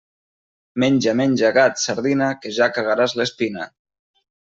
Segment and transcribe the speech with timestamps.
[0.83, 3.69] Menja, menja, gat, sardina, que ja cagaràs l'espina.